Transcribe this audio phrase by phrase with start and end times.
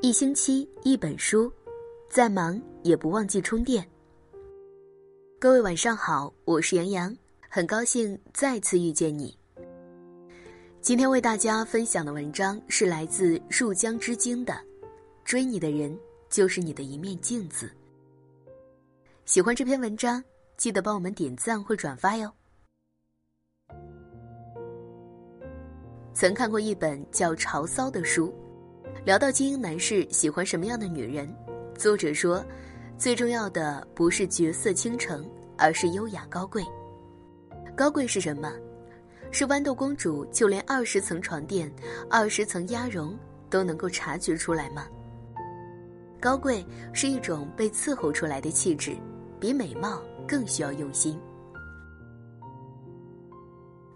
[0.00, 1.52] 一星期一本书，
[2.08, 3.84] 再忙也不忘记充电。
[5.40, 7.16] 各位晚上好，我是杨洋，
[7.48, 9.36] 很高兴再次遇见你。
[10.80, 14.52] 今天为大家分享的文章是来自入江之鲸的
[15.24, 15.98] 《追你的人
[16.30, 17.66] 就是你的一面镜子》。
[19.24, 20.22] 喜欢这篇文章，
[20.56, 22.32] 记得帮我们点赞或转发哟。
[26.14, 28.32] 曾看过一本叫《潮骚》的书。
[29.04, 31.32] 聊到精英男士喜欢什么样的女人，
[31.74, 32.44] 作者说，
[32.98, 35.24] 最重要的不是绝色倾城，
[35.56, 36.64] 而是优雅高贵。
[37.76, 38.52] 高贵是什么？
[39.30, 41.72] 是豌豆公主就连二十层床垫、
[42.10, 43.16] 二十层鸭绒
[43.48, 44.86] 都能够察觉出来吗？
[46.20, 48.96] 高贵是一种被伺候出来的气质，
[49.38, 51.18] 比美貌更需要用心。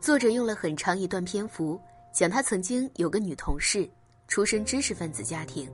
[0.00, 1.80] 作者用了很长一段篇幅
[2.12, 3.88] 讲他曾经有个女同事。
[4.28, 5.66] 出身知识分子家庭，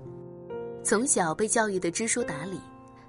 [0.85, 2.61] 从小被教育的知书达理，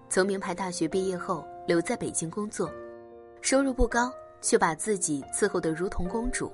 [0.10, 2.68] 从名牌大学毕业后留在北京工作，
[3.42, 4.12] 收入不高，
[4.42, 6.52] 却把自己伺候得如同公主。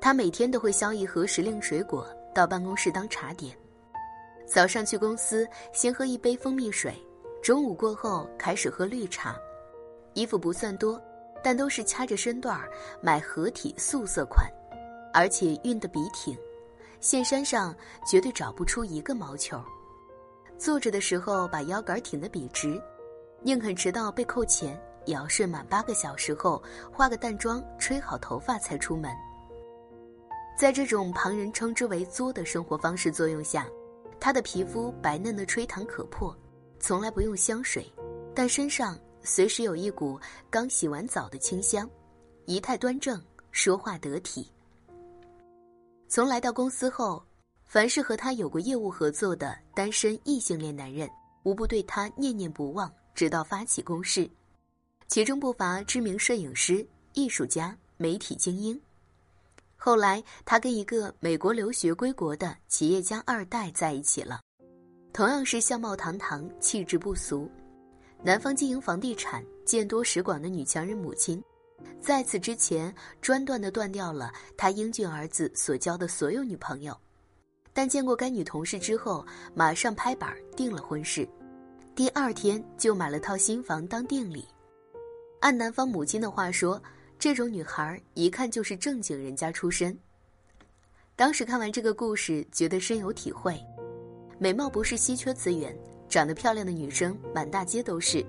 [0.00, 3.52] 他每天都会削一盒时令水果到办公室当茶点，
[4.46, 6.94] 早上去公司先喝一杯蜂蜜水，
[7.42, 9.36] 中午过后开始喝绿茶，
[10.14, 11.02] 衣服不算多，
[11.42, 12.70] 但都是掐着身段儿
[13.02, 14.48] 买合体素色款，
[15.12, 16.38] 而且熨得笔挺。
[17.00, 17.74] 线衫上
[18.06, 19.58] 绝对找不出一个毛球，
[20.58, 22.80] 坐着的时候把腰杆挺得笔直，
[23.42, 26.62] 宁肯迟到被扣钱，也要睡满八个小时后
[26.92, 29.10] 化个淡妆、吹好头发才出门。
[30.58, 33.66] 在这种旁人称之为“作”的生活方式作用下，
[34.20, 36.36] 她的皮肤白嫩的吹弹可破，
[36.78, 37.90] 从来不用香水，
[38.34, 41.88] 但身上随时有一股刚洗完澡的清香，
[42.44, 43.18] 仪态端正，
[43.52, 44.52] 说话得体。
[46.10, 47.24] 从来到公司后，
[47.66, 51.08] 凡是和他有过业务合作的单身异性恋男人，
[51.44, 54.28] 无不对他念念不忘，直到发起攻势。
[55.06, 58.78] 其中不乏知名摄影师、艺术家、媒体精英。
[59.76, 64.40] 后来，他跟一个美国留学归国的企业家二代在一起了，
[65.12, 67.48] 同样是相貌堂堂、气质不俗。
[68.20, 71.40] 男方经营房地产、见多识广的女强人母亲。
[72.00, 76.96] 在此之前，专断的断掉了他英俊儿子所交的所有女朋友，
[77.72, 79.24] 但见过该女同事之后，
[79.54, 81.28] 马上拍板定了婚事，
[81.94, 84.46] 第二天就买了套新房当定礼。
[85.40, 86.82] 按男方母亲的话说，
[87.18, 89.96] 这种女孩一看就是正经人家出身。
[91.16, 93.60] 当时看完这个故事，觉得深有体会。
[94.38, 95.76] 美貌不是稀缺资源，
[96.08, 98.24] 长得漂亮的女生满大街都是，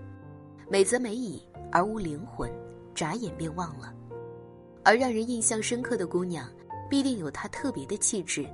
[0.70, 1.42] 美则美矣，
[1.72, 2.52] 而无灵魂。
[2.94, 3.94] 眨眼便忘了，
[4.84, 6.50] 而让人印象深刻的姑娘，
[6.90, 8.48] 必定有她特别的气质，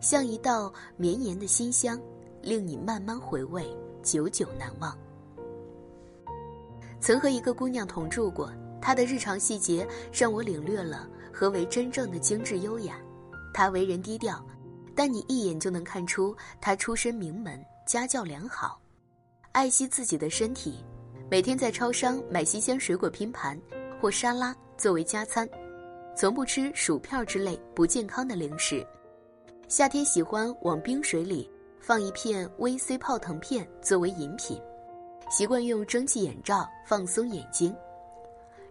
[0.00, 2.00] 像一道绵延的馨香，
[2.42, 3.66] 令你慢慢回味，
[4.02, 4.96] 久久难忘。
[7.00, 8.50] 曾和一个姑娘同住过，
[8.80, 12.96] 她的日常细节让我领略了何为真正的精致优雅。
[13.52, 14.44] 她为人低调，
[14.94, 18.80] 但你一眼就能看出她出身名门，家教良好，
[19.52, 20.84] 爱惜自己的身体。
[21.28, 23.60] 每天在超商买新鲜水果拼盘
[24.00, 25.48] 或沙拉作为加餐，
[26.16, 28.86] 从不吃薯片之类不健康的零食。
[29.66, 31.50] 夏天喜欢往冰水里
[31.80, 34.56] 放一片 VC 泡腾片作为饮品，
[35.28, 37.74] 习惯用蒸汽眼罩放松眼睛。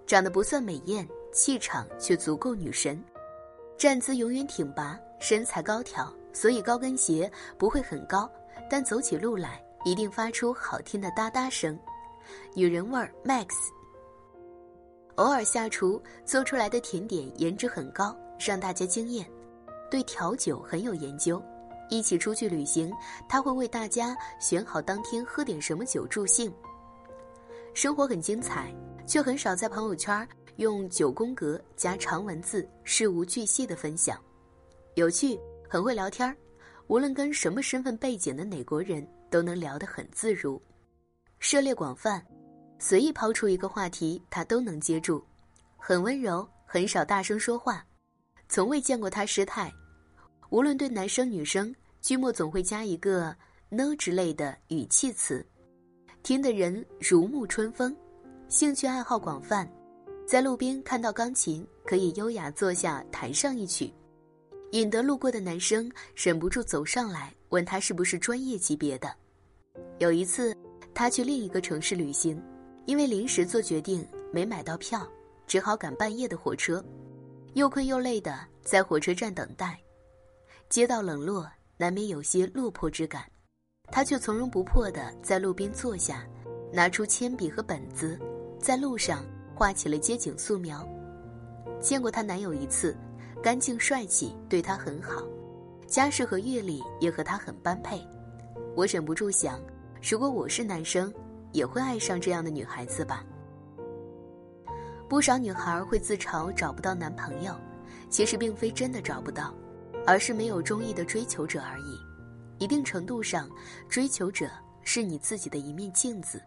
[0.07, 3.03] 长得不算美艳，气场却足够女神，
[3.77, 8.31] 站姿永远挺拔，身材高挑，所以高跟鞋不会很高，
[8.69, 11.77] 但走起路来一定发出好听的哒哒声。
[12.53, 13.47] 女人味儿 Max，
[15.15, 19.25] 偶尔下厨做出来的甜点颜值很高，让大家惊艳。
[19.89, 21.41] 对调酒很有研究，
[21.89, 22.91] 一起出去旅行，
[23.29, 26.51] 他会为大家选好当天喝点什么酒助兴。
[27.73, 28.73] 生活很精彩，
[29.05, 34.19] 却很少在朋友圈用九宫格加长文字，事无巨细的分享。
[34.95, 35.39] 有趣，
[35.69, 36.35] 很会聊天儿，
[36.87, 40.61] 无论跟什么身份背景的哪国人都能聊得很自如。
[41.47, 42.25] 涉猎广泛，
[42.79, 45.23] 随意抛出一个话题，他都能接住。
[45.77, 47.85] 很温柔，很少大声说话，
[48.49, 49.71] 从未见过他失态。
[50.49, 51.71] 无论对男生女生，
[52.01, 53.25] 句末总会加一个
[53.69, 55.45] 呢之类的语气词，
[56.23, 57.95] 听得人如沐春风。
[58.49, 59.71] 兴趣爱好广泛，
[60.25, 63.93] 在路边看到钢琴，可以优雅坐下弹上一曲，
[64.71, 69.15] 引得路过的男生忍不住走上来问他是不是专业级别的。
[69.99, 70.57] 有一次。
[70.95, 72.41] 他去另一个城市旅行，
[72.85, 75.05] 因为临时做决定没买到票，
[75.45, 76.81] 只好赶半夜的火车，
[77.53, 79.77] 又困又累的在火车站等待。
[80.69, 81.45] 街道冷落，
[81.75, 83.29] 难免有些落魄之感，
[83.91, 86.25] 她却从容不迫地在路边坐下，
[86.71, 88.17] 拿出铅笔和本子，
[88.57, 90.87] 在路上画起了街景素描。
[91.81, 92.95] 见过她男友一次，
[93.43, 95.21] 干净帅气，对她很好，
[95.87, 98.01] 家世和阅历也和她很般配。
[98.77, 99.59] 我忍不住想，
[100.07, 101.11] 如果我是男生，
[101.51, 103.25] 也会爱上这样的女孩子吧。
[105.09, 107.55] 不少女孩会自嘲找不到男朋友，
[108.07, 109.51] 其实并非真的找不到，
[110.05, 111.99] 而是没有中意的追求者而已。
[112.59, 113.49] 一定程度上，
[113.89, 114.47] 追求者
[114.83, 116.39] 是你自己的一面镜子，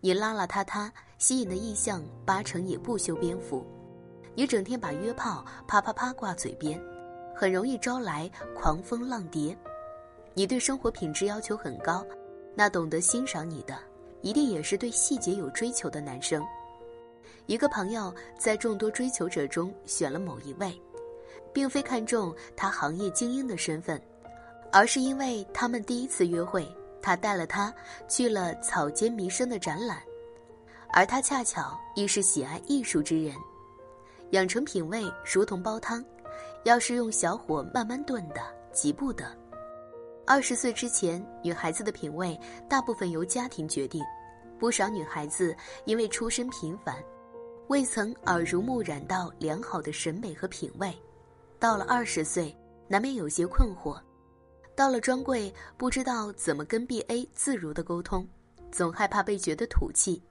[0.00, 0.88] 你邋邋遢遢，
[1.18, 3.66] 吸引的异象八成也不修边幅。
[4.36, 6.80] 你整天把约炮啪啪啪挂嘴边，
[7.34, 9.58] 很容易招来狂蜂浪蝶。
[10.32, 12.06] 你对生活品质要求很高，
[12.58, 13.78] 那懂得欣赏你的，
[14.20, 16.44] 一定也是对细节有追求的男生。
[17.46, 20.76] 一个朋友在众多追求者中选了某一位，
[21.52, 24.02] 并非看中他行业精英的身份，
[24.72, 26.68] 而是因为他们第一次约会，
[27.00, 27.72] 他带了他
[28.08, 30.02] 去了草间弥生的展览，
[30.92, 33.36] 而他恰巧亦是喜爱艺术之人，
[34.32, 36.04] 养成品味如同煲汤，
[36.64, 38.40] 要是用小火慢慢炖的，
[38.72, 39.24] 急不得。
[40.28, 42.38] 二十岁之前，女孩子的品味
[42.68, 44.04] 大部分由家庭决定，
[44.58, 46.94] 不少女孩子因为出身平凡。
[47.68, 50.94] 未曾耳濡目染到良好的审美和品味，
[51.58, 52.54] 到了二十岁，
[52.88, 53.98] 难免有些困惑。
[54.76, 58.28] 到了专柜，不知道怎么跟 B A 自如的沟通，
[58.70, 60.22] 总害怕被觉得土气。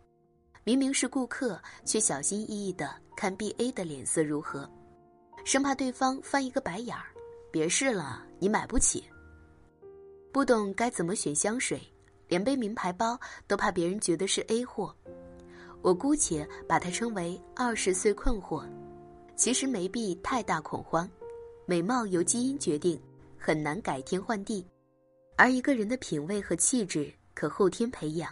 [0.64, 4.70] 明明是顾客，却小心翼翼的看 B A 的脸色如何，
[5.44, 7.06] 生怕对方翻一个白眼儿。
[7.52, 9.04] 别试了，你买不起。
[10.38, 11.82] 不懂该怎么选香水，
[12.28, 14.94] 连背名牌包都怕别人觉得是 A 货。
[15.82, 18.64] 我姑且把它称为二十岁困惑，
[19.36, 21.10] 其实没必太大恐慌。
[21.66, 23.02] 美貌由基因决定，
[23.36, 24.64] 很难改天换地，
[25.38, 28.32] 而一个人的品味和气质可后天培养。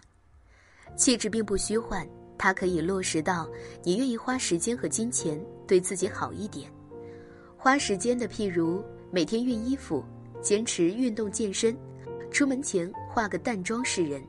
[0.95, 2.07] 气质并不虚幻，
[2.37, 3.49] 它可以落实到
[3.83, 6.71] 你愿意花时间和金钱对自己好一点。
[7.57, 10.05] 花时间的，譬如每天熨衣服，
[10.39, 11.75] 坚持运动健身，
[12.35, 14.19] 出门前化个淡妆示人；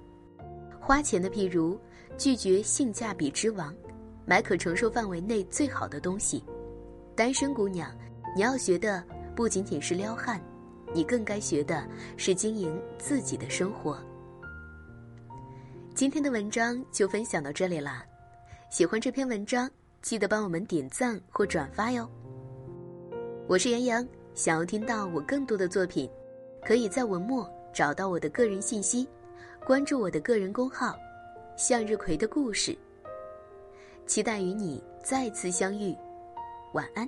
[0.80, 1.76] 花钱的，譬如。
[2.16, 3.74] 拒绝性价比之王，
[4.24, 6.42] 买可承受范围内最好的东西。
[7.14, 7.94] 单身姑娘，
[8.34, 9.04] 你要学的
[9.34, 10.40] 不仅仅是撩汉，
[10.94, 11.86] 你更该学的
[12.16, 13.98] 是经营自己的生活。
[15.94, 18.02] 今天的文章就分享到这里啦，
[18.70, 19.68] 喜欢这篇文章
[20.00, 22.08] 记得帮我们点赞或转发哟。
[23.46, 26.08] 我是杨洋，想要听到我更多的作品，
[26.64, 29.06] 可以在文末找到我的个人信息，
[29.62, 30.96] 关注我的个人公号。
[31.58, 32.74] 向日葵的故事，
[34.06, 35.94] 期待与你再次相遇。
[36.72, 37.06] 晚安。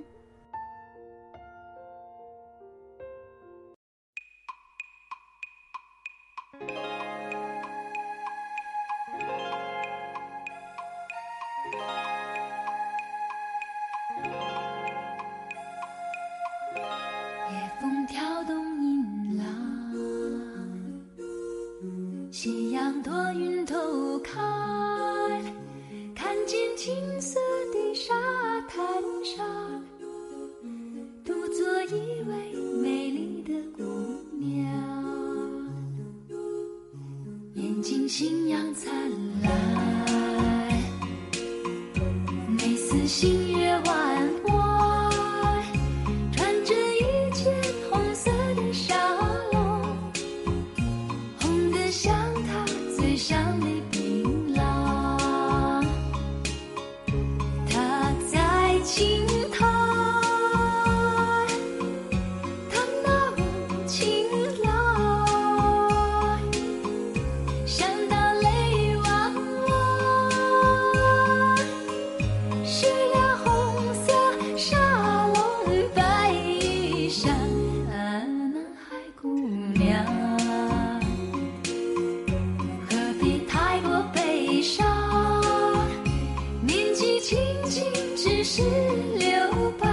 [89.19, 89.87] 留白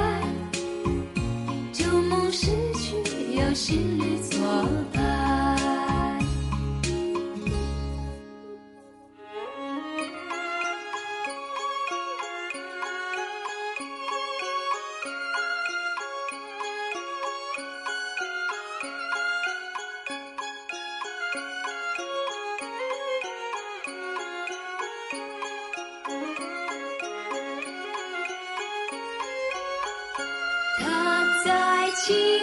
[1.72, 2.96] 旧梦失去
[3.34, 4.40] 有新侣作
[4.92, 5.25] 伴。
[31.96, 32.35] 起。